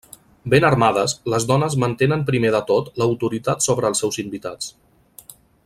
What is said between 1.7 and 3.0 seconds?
mantenen primer de tot